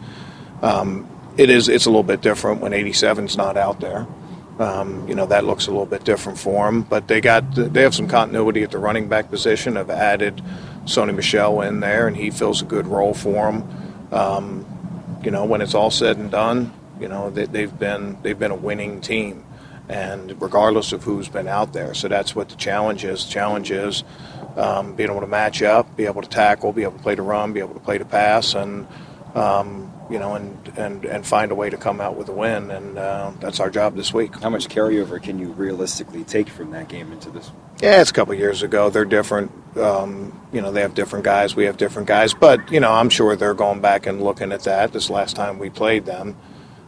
Um, 0.62 1.08
it 1.38 1.50
is 1.50 1.70
it's 1.70 1.86
a 1.86 1.90
little 1.90 2.04
bit 2.04 2.22
different 2.22 2.62
when 2.62 2.72
87's 2.72 3.38
not 3.38 3.58
out 3.58 3.80
there. 3.80 4.08
Um, 4.60 5.08
you 5.08 5.16
know 5.16 5.26
that 5.26 5.46
looks 5.46 5.68
a 5.68 5.72
little 5.72 5.86
bit 5.86 6.04
different 6.04 6.38
for 6.38 6.66
them, 6.66 6.84
but 6.84 7.08
they 7.08 7.22
got 7.22 7.56
they 7.56 7.82
have 7.82 7.96
some 7.96 8.08
continuity 8.08 8.64
at 8.64 8.72
the 8.72 8.78
running 8.78 9.08
back 9.08 9.30
position. 9.30 9.76
Have 9.76 9.90
added 9.90 10.42
Sony 10.86 11.16
Michel 11.16 11.62
in 11.62 11.80
there, 11.80 12.08
and 12.08 12.16
he 12.16 12.30
fills 12.30 12.62
a 12.62 12.66
good 12.66 12.88
role 12.88 13.14
for 13.14 13.52
them. 13.52 13.64
You 15.24 15.32
know, 15.32 15.46
when 15.46 15.62
it's 15.62 15.74
all 15.74 15.92
said 15.92 16.18
and 16.18 16.32
done, 16.32 16.74
you 17.00 17.08
know 17.08 17.30
they, 17.30 17.46
they've 17.46 17.78
been 17.78 18.18
they've 18.22 18.38
been 18.38 18.52
a 18.52 18.56
winning 18.56 19.02
team, 19.02 19.46
and 19.88 20.42
regardless 20.42 20.94
of 20.94 21.04
who's 21.04 21.30
been 21.30 21.48
out 21.48 21.74
there, 21.74 21.94
so 21.94 22.08
that's 22.08 22.36
what 22.36 22.50
the 22.50 22.56
challenge 22.56 23.04
is. 23.04 23.26
The 23.26 23.32
challenge 23.32 23.72
is 23.72 24.04
um, 24.56 24.96
being 24.96 25.10
able 25.10 25.22
to 25.22 25.28
match 25.28 25.62
up, 25.62 25.96
be 25.96 26.06
able 26.06 26.22
to 26.22 26.30
tackle, 26.30 26.72
be 26.74 26.84
able 26.84 26.98
to 26.98 27.04
play 27.04 27.16
to 27.16 27.22
run, 27.22 27.54
be 27.54 27.60
able 27.60 27.74
to 27.74 27.80
play 27.80 27.98
to 27.98 28.06
pass, 28.06 28.54
and 28.56 28.88
um, 29.36 29.94
you 30.12 30.20
know, 30.20 30.36
and, 30.36 30.74
and, 30.78 31.06
and 31.06 31.26
find 31.26 31.52
a 31.52 31.56
way 31.56 31.70
to 31.70 31.78
come 31.78 32.02
out 32.02 32.16
with 32.16 32.28
a 32.30 32.34
win. 32.34 32.70
And 32.70 32.98
uh, 32.98 33.32
that's 33.40 33.60
our 33.60 33.70
job 33.70 33.96
this 33.96 34.14
week. 34.14 34.36
How 34.42 34.50
much 34.50 34.68
carryover 34.68 35.22
can 35.22 35.40
you 35.40 35.52
realistically 35.54 36.24
take 36.24 36.50
from 36.50 36.72
that 36.72 36.90
game 36.90 37.12
into 37.12 37.30
this? 37.30 37.52
Yeah, 37.82 38.02
it's 38.02 38.12
a 38.12 38.14
couple 38.14 38.34
years 38.36 38.62
ago. 38.62 38.90
They're 38.90 39.06
different. 39.06 39.52
Um, 39.78 40.40
you 40.52 40.62
know, 40.62 40.72
they 40.72 40.82
have 40.82 40.94
different 40.94 41.26
guys. 41.26 41.56
We 41.56 41.66
have 41.66 41.78
different 41.78 42.08
guys. 42.08 42.34
But, 42.34 42.72
you 42.72 42.80
know, 42.80 42.92
I'm 42.92 43.10
sure 43.10 43.36
they're 43.36 43.54
going 43.54 43.82
back 43.82 44.06
and 44.06 44.22
looking 44.22 44.52
at 44.52 44.64
that 44.64 44.92
this 44.92 45.10
last 45.10 45.36
time 45.36 45.58
we 45.58 45.70
played 45.70 46.06
them, 46.06 46.36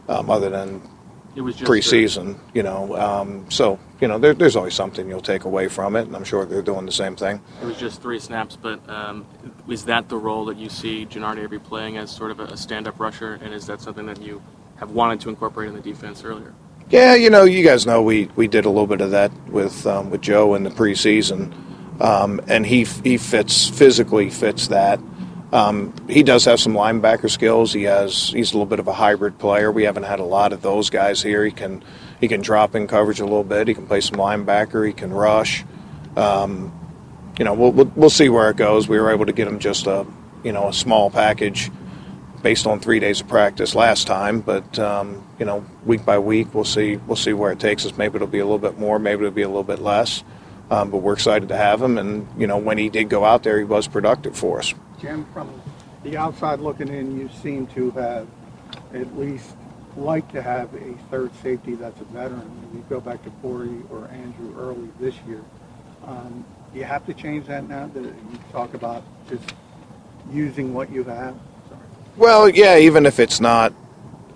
um, 0.08 0.28
other 0.30 0.50
than 0.50 0.82
It 1.36 1.40
was 1.40 1.56
just 1.56 1.70
preseason, 1.70 2.38
you 2.52 2.62
know. 2.62 2.96
Um, 2.96 3.50
so, 3.50 3.78
you 4.00 4.06
know, 4.06 4.18
there, 4.18 4.34
there's 4.34 4.54
always 4.54 4.74
something 4.74 5.08
you'll 5.08 5.20
take 5.20 5.44
away 5.44 5.68
from 5.68 5.96
it. 5.96 6.06
And 6.06 6.14
I'm 6.14 6.24
sure 6.24 6.44
they're 6.44 6.62
doing 6.62 6.86
the 6.86 6.92
same 6.92 7.16
thing. 7.16 7.40
It 7.60 7.64
was 7.64 7.76
just 7.76 8.00
three 8.00 8.20
snaps, 8.20 8.56
but 8.56 8.88
um, 8.88 9.26
is 9.68 9.84
that 9.86 10.08
the 10.08 10.16
role 10.16 10.44
that 10.46 10.56
you 10.56 10.68
see 10.68 11.06
Genard 11.06 11.38
Avery 11.38 11.58
playing 11.58 11.96
as 11.96 12.10
sort 12.10 12.30
of 12.30 12.40
a, 12.40 12.44
a 12.44 12.56
stand-up 12.56 13.00
rusher, 13.00 13.38
and 13.42 13.52
is 13.52 13.66
that 13.66 13.80
something 13.80 14.06
that 14.06 14.22
you 14.22 14.42
have 14.76 14.92
wanted 14.92 15.20
to 15.22 15.28
incorporate 15.28 15.68
in 15.68 15.74
the 15.74 15.80
defense 15.80 16.24
earlier? 16.24 16.54
Yeah, 16.90 17.14
you 17.14 17.30
know, 17.30 17.44
you 17.44 17.64
guys 17.64 17.86
know 17.86 18.02
we, 18.02 18.28
we 18.36 18.46
did 18.46 18.64
a 18.64 18.68
little 18.68 18.86
bit 18.86 19.00
of 19.00 19.10
that 19.12 19.32
with 19.48 19.86
um, 19.86 20.10
with 20.10 20.20
Joe 20.20 20.54
in 20.54 20.64
the 20.64 20.70
preseason, 20.70 21.52
um, 22.00 22.40
and 22.46 22.66
he 22.66 22.84
he 22.84 23.16
fits 23.16 23.68
physically 23.68 24.28
fits 24.30 24.68
that. 24.68 25.00
Um, 25.54 25.94
he 26.08 26.24
does 26.24 26.44
have 26.46 26.58
some 26.58 26.74
linebacker 26.74 27.30
skills. 27.30 27.72
He 27.72 27.84
has 27.84 28.30
he's 28.30 28.50
a 28.50 28.54
little 28.54 28.66
bit 28.66 28.80
of 28.80 28.88
a 28.88 28.92
hybrid 28.92 29.38
player. 29.38 29.70
We 29.70 29.84
haven't 29.84 30.02
had 30.02 30.18
a 30.18 30.24
lot 30.24 30.52
of 30.52 30.62
those 30.62 30.90
guys 30.90 31.22
here. 31.22 31.44
He 31.44 31.52
can 31.52 31.84
he 32.20 32.26
can 32.26 32.40
drop 32.42 32.74
in 32.74 32.88
coverage 32.88 33.20
a 33.20 33.24
little 33.24 33.44
bit. 33.44 33.68
He 33.68 33.74
can 33.74 33.86
play 33.86 34.00
some 34.00 34.18
linebacker. 34.18 34.84
He 34.84 34.92
can 34.92 35.12
rush. 35.12 35.64
Um, 36.16 36.72
you 37.38 37.44
know, 37.44 37.54
we'll, 37.54 37.70
we'll 37.70 37.92
we'll 37.94 38.10
see 38.10 38.28
where 38.28 38.50
it 38.50 38.56
goes. 38.56 38.88
We 38.88 38.98
were 38.98 39.12
able 39.12 39.26
to 39.26 39.32
get 39.32 39.46
him 39.46 39.60
just 39.60 39.86
a 39.86 40.04
you 40.42 40.50
know 40.50 40.68
a 40.68 40.72
small 40.72 41.08
package 41.08 41.70
based 42.42 42.66
on 42.66 42.80
three 42.80 42.98
days 42.98 43.20
of 43.20 43.28
practice 43.28 43.76
last 43.76 44.08
time. 44.08 44.40
But 44.40 44.76
um, 44.80 45.24
you 45.38 45.46
know, 45.46 45.64
week 45.84 46.04
by 46.04 46.18
week, 46.18 46.52
we'll 46.52 46.64
see 46.64 46.96
we'll 46.96 47.14
see 47.14 47.32
where 47.32 47.52
it 47.52 47.60
takes 47.60 47.86
us. 47.86 47.96
Maybe 47.96 48.16
it'll 48.16 48.26
be 48.26 48.40
a 48.40 48.44
little 48.44 48.58
bit 48.58 48.80
more. 48.80 48.98
Maybe 48.98 49.20
it'll 49.20 49.30
be 49.30 49.42
a 49.42 49.48
little 49.48 49.62
bit 49.62 49.78
less. 49.78 50.24
Um, 50.68 50.90
but 50.90 50.98
we're 50.98 51.12
excited 51.12 51.50
to 51.50 51.56
have 51.56 51.80
him. 51.80 51.96
And 51.96 52.26
you 52.36 52.48
know, 52.48 52.58
when 52.58 52.76
he 52.76 52.88
did 52.88 53.08
go 53.08 53.24
out 53.24 53.44
there, 53.44 53.58
he 53.58 53.64
was 53.64 53.86
productive 53.86 54.36
for 54.36 54.58
us. 54.58 54.74
Jim, 55.00 55.26
from 55.32 55.50
the 56.02 56.16
outside 56.16 56.60
looking 56.60 56.88
in, 56.88 57.18
you 57.18 57.28
seem 57.42 57.66
to 57.68 57.90
have 57.92 58.26
at 58.92 59.18
least 59.18 59.56
like 59.96 60.30
to 60.32 60.42
have 60.42 60.72
a 60.74 60.94
third 61.10 61.30
safety 61.42 61.74
that's 61.74 62.00
a 62.00 62.04
veteran. 62.04 62.50
You 62.74 62.84
go 62.88 63.00
back 63.00 63.22
to 63.24 63.30
Corey 63.42 63.82
or 63.90 64.08
Andrew 64.08 64.54
early 64.58 64.88
this 64.98 65.14
year. 65.26 65.42
Um, 66.04 66.44
do 66.72 66.78
you 66.78 66.84
have 66.84 67.06
to 67.06 67.14
change 67.14 67.46
that 67.46 67.68
now? 67.68 67.86
That 67.88 68.02
you 68.04 68.38
talk 68.50 68.74
about 68.74 69.04
just 69.28 69.54
using 70.32 70.74
what 70.74 70.90
you 70.90 71.04
have. 71.04 71.34
Sorry. 71.68 71.80
Well, 72.16 72.48
yeah, 72.48 72.78
even 72.78 73.06
if 73.06 73.20
it's 73.20 73.40
not, 73.40 73.72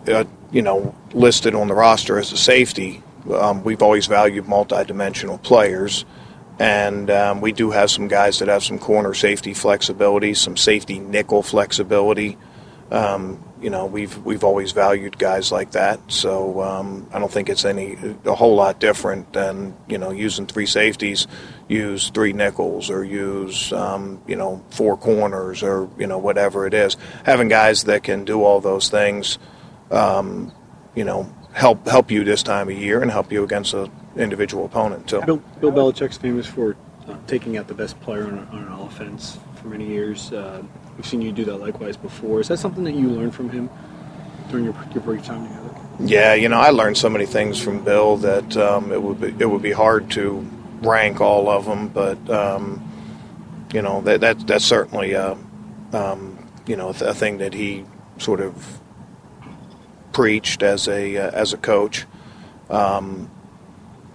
uh, 0.07 0.25
you 0.51 0.63
know, 0.63 0.95
listed 1.13 1.55
on 1.55 1.69
the 1.69 1.75
roster 1.75 2.19
as 2.19 2.33
a 2.33 2.37
safety, 2.37 3.03
um, 3.33 3.65
we've 3.65 3.83
always 3.83 4.07
valued 4.07 4.47
multi-dimensional 4.47 5.39
players, 5.39 6.05
and 6.59 7.11
um, 7.11 7.41
we 7.41 7.53
do 7.53 7.71
have 7.71 7.91
some 7.91 8.09
guys 8.09 8.41
that 8.41 8.49
have 8.49 8.65
some 8.65 8.79
corner 8.79 9.15
safety 9.15 9.55
flexibility, 9.55 10.35
some 10.35 10.57
safety 10.57 10.99
nickel 10.99 11.43
flexibility. 11.43 12.37
Um, 12.91 13.45
you 13.61 13.71
know, 13.71 13.87
we've 13.87 14.17
we've 14.25 14.45
always 14.45 14.73
valued 14.73 15.19
guys 15.19 15.53
like 15.53 15.73
that. 15.73 16.01
So 16.09 16.63
um, 16.63 17.09
I 17.13 17.19
don't 17.19 17.31
think 17.31 17.49
it's 17.49 17.65
any 17.65 17.97
a 18.25 18.35
whole 18.35 18.55
lot 18.55 18.81
different 18.81 19.33
than 19.33 19.77
you 19.89 19.99
know 19.99 20.11
using 20.11 20.47
three 20.47 20.67
safeties, 20.67 21.27
use 21.69 22.11
three 22.11 22.33
nickels, 22.33 22.91
or 22.91 23.05
use 23.05 23.73
um, 23.73 24.23
you 24.27 24.37
know 24.37 24.65
four 24.71 24.97
corners, 24.97 25.63
or 25.63 25.89
you 25.99 26.07
know 26.07 26.19
whatever 26.19 26.67
it 26.67 26.75
is. 26.75 26.97
Having 27.25 27.49
guys 27.49 27.85
that 27.85 28.03
can 28.03 28.25
do 28.25 28.43
all 28.43 28.61
those 28.61 28.89
things, 28.89 29.39
um, 29.91 30.53
you 30.95 31.05
know, 31.05 31.33
help 31.53 31.87
help 31.87 32.11
you 32.11 32.25
this 32.25 32.43
time 32.43 32.69
of 32.69 32.77
year 32.77 33.03
and 33.03 33.11
help 33.11 33.33
you 33.33 33.45
against 33.45 33.75
an 33.75 33.91
individual 34.19 34.65
opponent 34.65 35.09
too. 35.09 35.23
Bill, 35.23 35.43
Bill 35.61 35.73
Belichick's 35.73 36.19
famous 36.19 36.47
for 36.47 36.77
uh, 37.09 37.17
taking 37.27 37.57
out 37.57 37.69
the 37.69 37.75
best 37.75 38.01
player 38.01 38.27
on, 38.27 38.39
on 38.49 38.65
an 38.65 38.73
offense 38.73 39.39
for 39.57 39.69
many 39.69 39.87
years. 39.87 40.33
Uh, 40.33 40.63
we've 40.97 41.07
seen 41.07 41.23
you 41.23 41.33
do 41.33 41.45
that 41.45 41.57
likewise 41.57 41.97
before. 41.97 42.41
Is 42.41 42.49
that 42.49 42.59
something 42.59 42.85
that 42.85 42.95
you 42.95 43.09
learned 43.09 43.35
from 43.35 43.51
him 43.51 43.71
during 44.51 44.65
your, 44.65 44.75
your 44.93 45.03
brief 45.03 45.25
time 45.25 45.47
together? 45.47 45.75
Yeah, 46.01 46.35
you 46.35 46.49
know, 46.49 46.59
I 46.59 46.71
learned 46.71 46.97
so 46.97 47.09
many 47.09 47.27
things 47.27 47.61
from 47.61 47.83
Bill 47.83 48.17
that 48.19 48.57
um, 48.57 48.93
it 48.93 49.03
would 49.03 49.21
be, 49.21 49.35
it 49.39 49.47
would 49.51 49.63
be 49.63 49.73
hard 49.73 50.11
to 50.13 50.47
rank 50.81 51.21
all 51.21 51.49
of 51.49 51.65
them, 51.65 51.89
but 51.89 52.31
um, 52.31 52.85
you 53.73 53.83
know 53.83 54.01
that, 54.03 54.21
that 54.21 54.47
that's 54.47 54.65
certainly 54.65 55.13
a, 55.13 55.37
um, 55.93 56.49
you 56.67 56.77
know 56.77 56.91
a 56.91 57.15
thing 57.15 57.39
that 57.39 57.55
he 57.55 57.85
sort 58.19 58.41
of 58.41 58.81
preached 60.13 60.63
as 60.63 60.89
a 60.89 61.17
uh, 61.17 61.31
as 61.33 61.53
a 61.53 61.57
coach. 61.57 62.07
Um, 62.71 63.31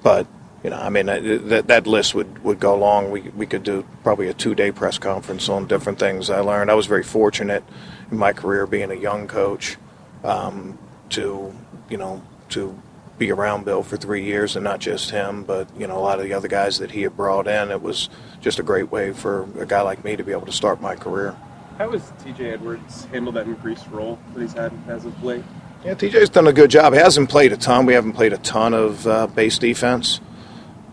but 0.03 0.27
you 0.63 0.69
know, 0.69 0.77
I 0.77 0.89
mean, 0.89 1.07
that 1.07 1.67
that 1.67 1.87
list 1.87 2.15
would, 2.15 2.41
would 2.43 2.59
go 2.59 2.77
long. 2.77 3.11
We 3.11 3.21
we 3.21 3.45
could 3.45 3.63
do 3.63 3.85
probably 4.01 4.27
a 4.29 4.33
two 4.33 4.55
day 4.55 4.71
press 4.71 4.97
conference 4.97 5.49
on 5.49 5.67
different 5.67 5.99
things 5.99 6.29
I 6.29 6.39
learned. 6.39 6.71
I 6.71 6.73
was 6.73 6.85
very 6.85 7.03
fortunate 7.03 7.63
in 8.09 8.17
my 8.17 8.31
career 8.31 8.65
being 8.65 8.89
a 8.89 8.95
young 8.95 9.27
coach 9.27 9.77
um, 10.23 10.77
to 11.09 11.53
you 11.89 11.97
know 11.97 12.23
to 12.49 12.79
be 13.17 13.29
around 13.31 13.65
Bill 13.65 13.83
for 13.83 13.97
three 13.97 14.23
years, 14.23 14.55
and 14.55 14.63
not 14.63 14.79
just 14.79 15.11
him, 15.11 15.43
but 15.43 15.67
you 15.77 15.85
know 15.85 15.97
a 15.97 15.99
lot 15.99 16.19
of 16.19 16.25
the 16.25 16.33
other 16.33 16.47
guys 16.47 16.79
that 16.79 16.91
he 16.91 17.01
had 17.01 17.17
brought 17.17 17.47
in. 17.47 17.69
It 17.69 17.81
was 17.81 18.09
just 18.39 18.57
a 18.57 18.63
great 18.63 18.89
way 18.89 19.11
for 19.11 19.49
a 19.59 19.65
guy 19.65 19.81
like 19.81 20.05
me 20.05 20.15
to 20.15 20.23
be 20.23 20.31
able 20.31 20.45
to 20.45 20.53
start 20.53 20.79
my 20.79 20.95
career. 20.95 21.35
How 21.77 21.91
has 21.91 22.13
T.J. 22.23 22.51
Edwards 22.51 23.05
handled 23.05 23.35
that 23.35 23.47
increased 23.47 23.87
role 23.87 24.17
that 24.33 24.41
he's 24.41 24.53
had 24.53 24.71
as 24.87 25.05
of 25.05 25.23
late? 25.23 25.43
Yeah, 25.85 25.95
TJ's 25.95 26.29
done 26.29 26.47
a 26.47 26.53
good 26.53 26.71
job. 26.71 26.93
He 26.93 26.99
hasn't 26.99 27.29
played 27.29 27.51
a 27.51 27.57
ton. 27.57 27.85
We 27.85 27.93
haven't 27.93 28.13
played 28.13 28.31
a 28.31 28.37
ton 28.37 28.73
of 28.73 29.05
uh, 29.05 29.27
base 29.27 29.57
defense, 29.57 30.21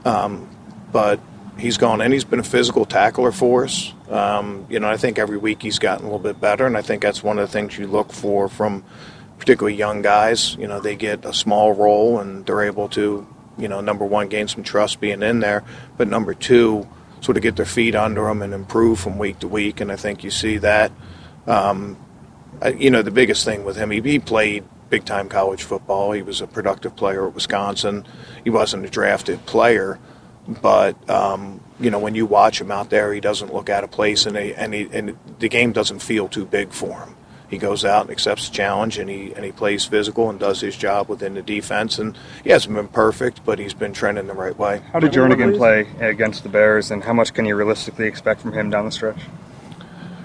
um, 0.05 0.49
but 0.91 1.21
he's 1.57 1.79
gone 1.79 2.01
in. 2.01 2.11
He's 2.11 2.25
been 2.25 2.41
a 2.41 2.45
physical 2.45 2.85
tackler 2.85 3.31
for 3.31 3.65
us. 3.65 3.95
Um, 4.09 4.67
you 4.69 4.81
know, 4.81 4.89
I 4.89 4.97
think 4.97 5.21
every 5.21 5.39
week 5.39 5.63
he's 5.63 5.79
gotten 5.79 6.07
a 6.07 6.09
little 6.09 6.19
bit 6.19 6.41
better, 6.41 6.67
and 6.67 6.77
I 6.77 6.83
think 6.83 7.03
that's 7.03 7.23
one 7.23 7.39
of 7.39 7.47
the 7.47 7.53
things 7.53 7.79
you 7.79 7.87
look 7.87 8.13
for 8.13 8.49
from 8.49 8.83
particularly 9.39 9.77
young 9.77 10.03
guys. 10.03 10.57
You 10.57 10.67
know, 10.67 10.81
they 10.81 10.97
get 10.97 11.25
a 11.25 11.33
small 11.33 11.73
role 11.73 12.19
and 12.19 12.45
they're 12.45 12.63
able 12.63 12.89
to, 12.89 13.25
you 13.59 13.69
know, 13.69 13.81
number 13.81 14.05
one, 14.05 14.29
gain 14.29 14.49
some 14.49 14.65
trust 14.65 14.99
being 15.01 15.23
in 15.23 15.39
there, 15.39 15.63
but 15.99 16.09
number 16.09 16.35
two, 16.35 16.89
sort 17.21 17.37
of 17.37 17.45
get 17.45 17.55
their 17.55 17.65
feet 17.65 17.95
under 17.95 18.25
them 18.25 18.43
and 18.43 18.53
improve 18.53 18.99
from 18.99 19.19
week 19.19 19.39
to 19.39 19.47
week. 19.47 19.81
And 19.81 19.93
I 19.93 19.97
think 19.97 20.25
you 20.25 20.31
see 20.31 20.59
that. 20.59 20.91
Um, 21.47 21.97
you 22.77 22.91
know, 22.91 23.03
the 23.03 23.13
biggest 23.13 23.45
thing 23.45 23.65
with 23.65 23.77
him, 23.77 23.93
he, 23.93 24.01
he 24.01 24.19
played 24.19 24.65
big 24.91 25.05
time 25.05 25.29
college 25.29 25.63
football. 25.63 26.13
He 26.13 26.23
was 26.23 26.41
a 26.41 26.47
productive 26.47 26.97
player 26.97 27.27
at 27.27 27.35
Wisconsin. 27.35 28.07
He 28.45 28.51
wasn't 28.51 28.85
a 28.85 28.91
drafted 28.91 29.47
player, 29.47 29.99
but 30.47 31.09
um, 31.09 31.61
you 31.79 31.91
know 31.91 31.99
when 31.99 32.15
you 32.15 32.27
watch 32.27 32.61
him 32.61 32.71
out 32.71 32.91
there, 32.91 33.15
he 33.15 33.21
doesn't 33.21 33.55
look 33.55 33.71
out 33.71 33.85
of 33.85 33.91
place, 33.91 34.27
and, 34.27 34.37
he, 34.37 34.53
and, 34.55 34.75
he, 34.75 34.89
and 34.93 35.17
the 35.39 35.49
game 35.49 35.73
doesn't 35.73 36.01
feel 36.01 36.29
too 36.29 36.45
big 36.45 36.73
for 36.73 37.01
him. 37.01 37.17
He 37.49 37.59
goes 37.59 37.85
out 37.85 38.03
and 38.03 38.11
accepts 38.11 38.49
the 38.49 38.55
challenge, 38.55 38.99
and 38.99 39.11
he 39.11 39.33
and 39.33 39.45
he 39.45 39.51
plays 39.51 39.85
physical 39.85 40.31
and 40.31 40.39
does 40.39 40.61
his 40.61 40.77
job 40.77 41.09
within 41.09 41.35
the 41.35 41.43
defense. 41.43 41.99
And 41.99 42.17
he 42.45 42.51
hasn't 42.51 42.75
been 42.75 42.87
perfect, 42.87 43.45
but 43.45 43.59
he's 43.59 43.75
been 43.75 43.93
trending 43.93 44.29
the 44.29 44.35
right 44.35 44.57
way. 44.57 44.83
How 44.93 45.01
did 45.01 45.13
Jernigan 45.13 45.57
play 45.57 45.89
against 46.01 46.45
the 46.45 46.49
Bears, 46.49 46.93
and 46.93 47.03
how 47.03 47.13
much 47.13 47.35
can 47.35 47.47
you 47.47 47.57
realistically 47.57 48.07
expect 48.07 48.41
from 48.41 48.53
him 48.53 48.71
down 48.71 48.85
the 48.85 48.93
stretch? 48.93 49.21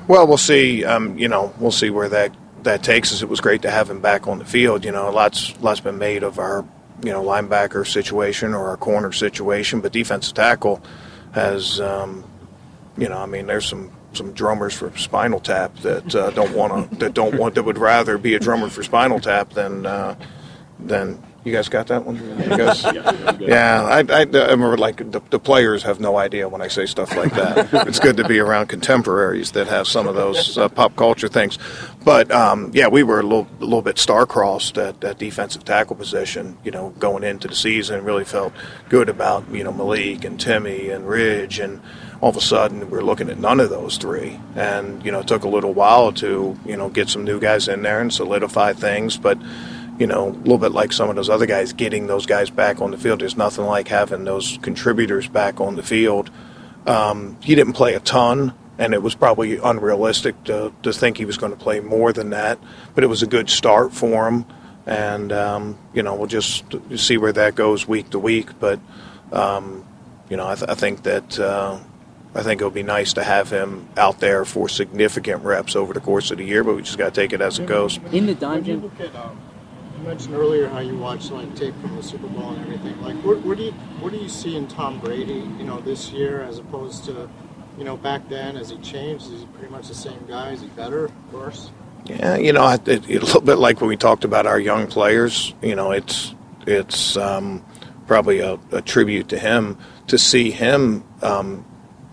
Well, 0.08 0.28
we'll 0.28 0.38
see. 0.38 0.86
Um, 0.86 1.18
you 1.18 1.28
know, 1.28 1.52
we'll 1.60 1.72
see 1.72 1.90
where 1.90 2.10
that 2.10 2.32
that 2.66 2.84
takes 2.84 3.14
us. 3.14 3.22
It 3.22 3.30
was 3.30 3.40
great 3.40 3.62
to 3.64 3.72
have 3.72 3.90
him 3.90 4.02
back 4.02 4.28
on 4.28 4.38
the 4.38 4.46
field. 4.46 4.84
You 4.84 4.92
know, 4.92 5.10
lots 5.10 5.60
lots 5.62 5.80
been 5.80 5.98
made 5.98 6.24
of 6.24 6.38
our 6.38 6.66
you 7.04 7.12
know 7.12 7.24
linebacker 7.24 7.88
situation 7.88 8.54
or 8.54 8.68
our 8.68 8.78
corner 8.78 9.12
situation, 9.12 9.82
but 9.82 9.94
defensive 9.94 10.34
tackle 10.34 10.84
has 11.34 11.80
um, 11.80 12.24
you 12.98 13.10
know 13.10 13.18
I 13.18 13.26
mean 13.26 13.48
there's 13.48 13.66
some 13.66 13.92
some 14.14 14.34
drummers 14.34 14.74
for 14.74 14.96
Spinal 14.98 15.40
Tap 15.40 15.76
that 15.78 16.14
uh, 16.14 16.32
don't 16.32 16.54
want 16.54 16.92
to 16.92 16.98
that 16.98 17.14
don't 17.14 17.36
want 17.36 17.56
that 17.56 17.64
would 17.64 17.78
rather 17.78 18.18
be 18.18 18.36
a 18.36 18.40
drummer 18.40 18.70
for 18.70 18.84
Spinal 18.84 19.20
Tap 19.20 19.52
than 19.52 19.86
uh, 19.86 20.16
than 20.80 21.22
you 21.46 21.52
guys 21.52 21.70
got 21.70 21.88
that 21.88 22.04
one? 22.04 22.16
You 22.16 22.58
guys? 22.58 22.84
yeah, 23.40 23.84
I, 23.84 24.00
I, 24.00 24.22
I 24.22 24.24
remember 24.24 24.78
like 24.78 24.98
the, 24.98 25.22
the, 25.30 25.40
players 25.40 25.84
have 25.84 26.00
no 26.00 26.18
idea 26.18 26.50
when 26.50 26.60
I 26.60 26.68
say 26.68 26.88
stuff 26.88 27.16
like 27.16 27.34
that. 27.36 27.70
it's 27.88 28.00
good 28.00 28.18
to 28.18 28.28
be 28.28 28.40
around 28.40 28.68
contemporaries 28.68 29.52
that 29.52 29.68
have 29.68 29.88
some 29.88 30.08
of 30.08 30.16
those 30.16 30.58
uh, 30.58 30.68
pop 30.70 30.96
culture 30.96 31.28
things. 31.28 31.60
But 32.04 32.32
um, 32.32 32.72
yeah, 32.74 32.88
we 32.88 33.04
were 33.04 33.20
a 33.20 33.24
little, 33.24 33.48
a 33.60 33.64
little 33.64 33.84
bit 33.84 34.00
star-crossed 34.00 34.80
at 34.80 35.02
that 35.02 35.20
defensive 35.20 35.64
tackle 35.64 35.96
position. 35.96 36.58
You 36.64 36.72
know, 36.72 36.90
going 36.98 37.24
into 37.24 37.48
the 37.48 37.56
season, 37.56 38.04
really 38.04 38.26
felt 38.26 38.52
good 38.90 39.08
about 39.08 39.48
you 39.52 39.64
know 39.64 39.72
Malik 39.72 40.26
and 40.26 40.40
Timmy 40.40 40.90
and 40.90 41.08
Ridge, 41.08 41.60
and 41.60 41.80
all 42.22 42.30
of 42.30 42.38
a 42.38 42.42
sudden 42.42 42.90
we're 42.90 43.04
looking 43.04 43.30
at 43.30 43.38
none 43.38 43.60
of 43.60 43.70
those 43.70 43.98
three. 43.98 44.40
And 44.56 45.06
you 45.06 45.12
know, 45.12 45.20
it 45.20 45.28
took 45.28 45.44
a 45.44 45.50
little 45.50 45.74
while 45.74 46.12
to 46.14 46.58
you 46.66 46.76
know 46.76 46.90
get 46.90 47.08
some 47.10 47.24
new 47.24 47.40
guys 47.40 47.68
in 47.68 47.84
there 47.84 48.02
and 48.02 48.12
solidify 48.12 48.74
things, 48.74 49.16
but 49.16 49.38
you 49.98 50.08
know, 50.08 50.30
a 50.30 50.32
little 50.32 50.58
bit 50.58 50.72
like 50.72 50.92
some 50.92 51.10
of 51.10 51.16
those 51.16 51.30
other 51.30 51.46
guys, 51.46 51.74
getting 51.74 52.08
those 52.08 52.26
guys 52.26 52.50
back 52.50 52.82
on 52.82 52.92
the 52.92 52.98
field. 52.98 53.22
There's 53.22 53.38
nothing 53.38 53.66
like 53.66 53.88
having 53.88 54.24
those 54.24 54.60
contributors 54.62 55.28
back 55.28 55.62
on 55.62 55.76
the 55.76 55.84
field. 55.84 56.30
Um, 56.86 57.38
he 57.42 57.56
didn't 57.56 57.74
play 57.74 57.94
a 57.94 58.00
ton, 58.00 58.54
and 58.78 58.94
it 58.94 59.02
was 59.02 59.16
probably 59.16 59.58
unrealistic 59.58 60.44
to, 60.46 60.74
to 60.84 60.94
think 60.94 61.18
he 61.18 61.26
was 61.26 61.38
going 61.38 61.52
to 61.52 61.58
play 61.58 61.80
more 61.80 62.12
than 62.12 62.32
that. 62.32 62.60
But 62.94 63.04
it 63.04 63.08
was 63.08 63.24
a 63.24 63.28
good 63.28 63.50
start 63.50 63.94
for 63.94 64.28
him, 64.28 64.46
and 64.86 65.32
um, 65.32 65.78
you 65.94 66.04
know, 66.04 66.16
we'll 66.16 66.28
just 66.28 66.66
see 66.96 67.18
where 67.18 67.34
that 67.34 67.56
goes 67.56 67.88
week 67.88 68.10
to 68.12 68.20
week. 68.20 68.60
But 68.60 68.80
um, 69.32 69.86
you 70.30 70.38
know, 70.38 70.48
I, 70.48 70.56
th- 70.56 70.70
I 70.70 70.76
think 70.76 71.04
that. 71.04 71.40
Uh, 71.40 71.80
I 72.38 72.44
think 72.44 72.60
it'll 72.60 72.70
be 72.70 72.84
nice 72.84 73.14
to 73.14 73.24
have 73.24 73.50
him 73.50 73.88
out 73.96 74.20
there 74.20 74.44
for 74.44 74.68
significant 74.68 75.44
reps 75.46 75.74
over 75.74 75.94
the 75.94 76.02
course 76.02 76.32
of 76.32 76.38
the 76.38 76.44
year, 76.44 76.66
but 76.66 76.76
we 76.76 76.82
just 76.82 76.98
got 76.98 77.14
to 77.14 77.22
take 77.22 77.32
it 77.32 77.40
as 77.40 77.60
it 77.60 77.66
goes. 77.66 77.98
In 78.12 78.26
the 78.26 78.36
dungeon, 78.36 78.92
mentioned 80.06 80.36
earlier 80.36 80.68
how 80.70 80.80
you 80.80 80.96
watched 80.96 81.32
like 81.32 81.54
tape 81.56 81.74
from 81.82 81.96
the 81.96 82.04
Super 82.04 82.28
Bowl 82.28 82.52
and 82.52 82.62
everything. 82.62 83.02
Like, 83.02 83.16
what, 83.18 83.40
what 83.42 83.58
do 83.58 83.64
you 83.64 83.72
what 84.00 84.14
do 84.14 84.20
you 84.20 84.30
see 84.30 84.56
in 84.56 84.68
Tom 84.68 85.00
Brady? 85.00 85.34
You 85.58 85.64
know, 85.64 85.80
this 85.82 86.12
year 86.12 86.42
as 86.44 86.60
opposed 86.60 87.06
to, 87.06 87.30
you 87.78 87.84
know, 87.84 87.98
back 87.98 88.30
then. 88.30 88.56
Has 88.56 88.70
he 88.70 88.78
changed? 88.78 89.32
Is 89.32 89.42
he 89.42 89.46
pretty 89.48 89.72
much 89.72 89.88
the 89.88 89.96
same 89.96 90.24
guy? 90.28 90.52
Is 90.52 90.62
he 90.62 90.68
better? 90.68 91.10
Worse? 91.32 91.72
Yeah, 92.06 92.38
you 92.38 92.54
know, 92.54 92.70
it, 92.70 92.88
it, 92.88 93.06
a 93.08 93.26
little 93.26 93.42
bit 93.42 93.56
like 93.56 93.82
when 93.82 93.90
we 93.90 93.98
talked 93.98 94.24
about 94.24 94.46
our 94.46 94.60
young 94.60 94.88
players. 94.88 95.54
You 95.62 95.76
know, 95.76 95.92
it's 95.92 96.36
it's 96.68 97.18
um, 97.18 97.66
probably 98.08 98.40
a, 98.40 98.60
a, 98.72 98.82
tribute 98.82 99.30
to 99.30 99.40
him 99.40 99.78
to 100.08 100.18
see 100.18 100.52
him 100.52 101.04
um, 101.22 101.66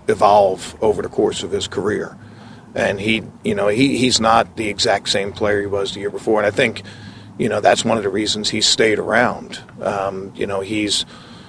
evolve 0.09 0.77
over 0.83 1.03
the 1.03 1.09
course 1.09 1.43
of 1.43 1.51
his 1.51 1.69
career. 1.69 2.17
And 2.75 2.99
he, 2.99 3.23
you 3.45 3.55
know, 3.55 3.69
he, 3.69 3.99
he's 3.99 4.21
not 4.21 4.57
the 4.57 4.69
exact 4.69 5.11
same 5.11 5.33
player 5.33 5.61
he 5.61 5.67
was 5.67 5.93
the 5.93 6.01
year 6.01 6.11
before. 6.11 6.39
And 6.39 6.47
I 6.47 6.51
think 6.51 6.83
you 7.43 7.49
know 7.49 7.61
that's 7.61 7.85
one 7.85 7.97
of 7.97 8.05
the 8.05 8.09
reasons 8.09 8.51
he 8.51 8.61
stayed 8.61 9.01
around. 9.01 9.59
Um, 9.81 10.33
you 10.37 10.47
know 10.47 10.61
he's 10.61 11.05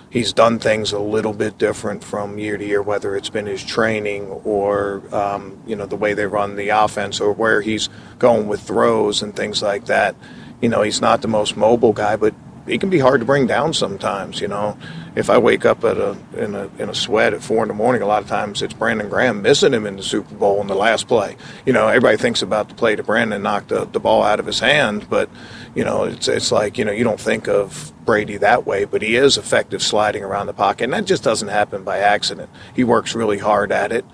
he's 0.10 0.34
done 0.34 0.58
things 0.58 0.92
a 0.92 0.98
little 0.98 1.34
bit 1.34 1.60
different 1.60 2.04
from 2.04 2.40
year 2.40 2.58
to 2.58 2.66
year, 2.66 2.82
whether 2.82 3.16
it's 3.16 3.30
been 3.30 3.46
his 3.46 3.64
training 3.64 4.26
or 4.44 5.04
um, 5.14 5.62
you 5.68 5.76
know 5.76 5.86
the 5.86 5.96
way 5.96 6.16
they 6.16 6.26
run 6.26 6.56
the 6.56 6.70
offense 6.70 7.22
or 7.22 7.32
where 7.32 7.62
he's 7.62 7.90
going 8.18 8.48
with 8.48 8.62
throws 8.62 9.22
and 9.22 9.36
things 9.36 9.62
like 9.62 9.86
that. 9.86 10.16
You 10.62 10.70
know 10.70 10.82
he's 10.82 11.00
not 11.00 11.22
the 11.22 11.28
most 11.28 11.56
mobile 11.56 11.94
guy, 11.94 12.16
but 12.16 12.34
he 12.66 12.78
can 12.78 12.90
be 12.90 13.00
hard 13.00 13.20
to 13.20 13.26
bring 13.26 13.46
down 13.46 13.74
sometimes. 13.74 14.40
You 14.40 14.48
know, 14.48 14.78
if 15.16 15.30
I 15.30 15.38
wake 15.38 15.66
up 15.66 15.84
at 15.84 15.98
a 15.98 16.18
in 16.36 16.56
a 16.56 16.70
in 16.80 16.90
a 16.90 16.96
sweat 16.96 17.34
at 17.34 17.44
four 17.44 17.64
in 17.64 17.68
the 17.68 17.74
morning, 17.74 18.02
a 18.02 18.06
lot 18.06 18.24
of 18.24 18.30
times 18.30 18.62
it's 18.62 18.74
Brandon 18.74 19.10
Graham 19.10 19.42
missing 19.42 19.74
him 19.74 19.86
in 19.86 19.98
the 19.98 20.04
Super 20.04 20.34
Bowl 20.36 20.62
in 20.62 20.68
the 20.68 20.76
last 20.76 21.08
play. 21.08 21.36
You 21.66 21.74
know, 21.74 21.88
everybody 21.88 22.18
thinks 22.18 22.42
about 22.42 22.70
the 22.70 22.76
play 22.76 22.96
to 22.96 23.04
Brandon 23.04 23.42
knocked 23.42 23.70
the, 23.70 23.86
the 23.86 24.00
ball 24.00 24.24
out 24.24 24.40
of 24.40 24.46
his 24.46 24.60
hand, 24.60 25.08
but 25.10 25.30
you 25.76 25.84
know, 25.84 26.04
it's 26.04 26.28
it's 26.28 26.52
like 26.52 26.78
you 26.78 26.86
know 26.86 26.92
you 26.92 27.04
don't 27.04 27.20
think 27.20 27.48
of 27.48 27.92
Brady 28.06 28.38
that 28.38 28.66
way, 28.66 28.86
but 28.86 29.02
he 29.02 29.16
is 29.16 29.38
effective 29.38 29.82
sliding 29.82 30.24
around 30.24 30.48
the 30.48 30.54
pocket, 30.54 30.86
and 30.86 30.94
that 30.94 31.06
just 31.06 31.24
doesn't 31.24 31.48
happen 31.48 31.84
by 31.84 32.00
accident. 32.00 32.50
He 32.76 32.84
works 32.84 33.16
really 33.16 33.40
hard 33.40 33.72
at 33.72 33.92
it, 33.92 34.06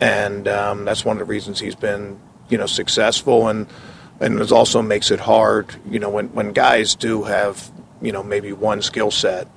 and 0.00 0.46
um, 0.46 0.84
that's 0.84 1.04
one 1.04 1.16
of 1.16 1.26
the 1.26 1.30
reasons 1.30 1.58
he's 1.60 1.74
been 1.74 2.20
you 2.48 2.58
know 2.58 2.66
successful 2.66 3.48
and. 3.48 3.66
And 4.22 4.38
it 4.38 4.52
also 4.52 4.82
makes 4.82 5.10
it 5.10 5.18
hard, 5.18 5.76
you 5.88 5.98
know, 5.98 6.10
when, 6.10 6.28
when 6.34 6.52
guys 6.52 6.94
do 6.94 7.22
have 7.22 7.72
you 8.02 8.12
know 8.12 8.22
maybe 8.22 8.52
one 8.52 8.82
skill 8.82 9.10
set, 9.10 9.48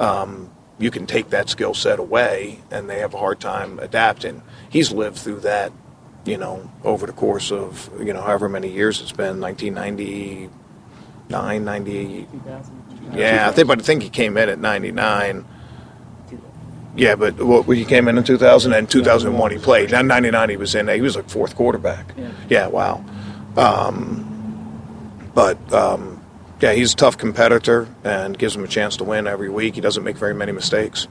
um, 0.00 0.50
you 0.80 0.90
can 0.90 1.06
take 1.06 1.30
that 1.30 1.48
skill 1.48 1.72
set 1.72 2.00
away, 2.00 2.58
and 2.72 2.90
they 2.90 2.98
have 2.98 3.14
a 3.14 3.18
hard 3.18 3.38
time 3.38 3.78
adapting. 3.78 4.42
He's 4.68 4.90
lived 4.90 5.18
through 5.18 5.40
that, 5.40 5.72
you 6.24 6.36
know, 6.36 6.68
over 6.82 7.06
the 7.06 7.12
course 7.12 7.52
of 7.52 7.88
you 8.00 8.12
know 8.12 8.22
however 8.22 8.48
many 8.48 8.70
years 8.72 9.00
it's 9.00 9.12
been, 9.12 9.40
1999, 11.32 12.28
98. 13.02 13.18
Yeah, 13.18 13.48
I 13.48 13.52
think, 13.52 13.68
but 13.68 13.80
I 13.80 13.82
think 13.82 14.02
he 14.02 14.10
came 14.10 14.36
in 14.36 14.48
at 14.48 14.58
99. 14.58 15.44
Yeah, 16.94 17.14
but 17.14 17.40
what, 17.42 17.64
he 17.76 17.84
came 17.84 18.06
in 18.08 18.18
in 18.18 18.24
2000 18.24 18.72
and 18.72 18.88
2001 18.88 19.50
he 19.50 19.58
played. 19.58 19.92
Now 19.92 20.02
99 20.02 20.50
he 20.50 20.56
was 20.56 20.74
in. 20.74 20.88
He 20.88 21.00
was 21.00 21.16
like 21.16 21.28
fourth 21.30 21.56
quarterback. 21.56 22.12
Yeah, 22.16 22.30
yeah 22.48 22.66
wow. 22.66 23.04
Um, 23.56 24.28
but 25.34 25.72
um, 25.72 26.22
yeah, 26.60 26.72
he's 26.72 26.92
a 26.92 26.96
tough 26.96 27.16
competitor 27.16 27.88
and 28.04 28.38
gives 28.38 28.54
him 28.54 28.64
a 28.64 28.68
chance 28.68 28.96
to 28.98 29.04
win 29.04 29.26
every 29.26 29.48
week. 29.48 29.74
He 29.74 29.80
doesn't 29.80 30.04
make 30.04 30.16
very 30.16 30.34
many 30.34 30.52
mistakes. 30.52 31.08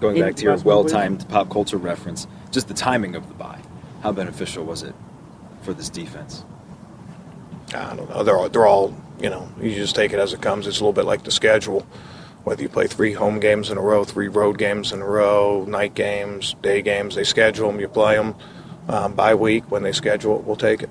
Going 0.00 0.20
back 0.20 0.34
to 0.36 0.42
your 0.42 0.56
well-timed 0.58 1.28
pop 1.28 1.48
culture 1.48 1.76
reference, 1.76 2.26
just 2.50 2.66
the 2.66 2.74
timing 2.74 3.14
of 3.14 3.28
the 3.28 3.34
bye, 3.34 3.60
how 4.02 4.10
beneficial 4.10 4.64
was 4.64 4.82
it 4.82 4.94
for 5.62 5.72
this 5.72 5.88
defense? 5.88 6.44
I 7.72 7.94
don't 7.94 8.10
know. 8.10 8.24
They're 8.24 8.36
all, 8.36 8.48
they're 8.48 8.66
all 8.66 8.94
you 9.20 9.30
know, 9.30 9.48
you 9.60 9.74
just 9.74 9.94
take 9.94 10.12
it 10.12 10.18
as 10.18 10.32
it 10.32 10.40
comes. 10.40 10.66
It's 10.66 10.78
a 10.78 10.80
little 10.80 10.92
bit 10.92 11.04
like 11.04 11.24
the 11.24 11.30
schedule. 11.30 11.86
Whether 12.44 12.62
you 12.62 12.68
play 12.68 12.88
three 12.88 13.12
home 13.12 13.38
games 13.38 13.70
in 13.70 13.78
a 13.78 13.80
row, 13.80 14.04
three 14.04 14.28
road 14.28 14.58
games 14.58 14.92
in 14.92 15.00
a 15.00 15.06
row, 15.06 15.64
night 15.64 15.94
games, 15.94 16.56
day 16.60 16.82
games, 16.82 17.14
they 17.14 17.24
schedule 17.24 17.70
them, 17.70 17.78
you 17.78 17.88
play 17.88 18.16
them 18.16 18.34
um, 18.88 19.14
by 19.14 19.34
week. 19.34 19.70
When 19.70 19.82
they 19.82 19.92
schedule 19.92 20.38
it, 20.38 20.44
we'll 20.44 20.56
take 20.56 20.82
it. 20.82 20.90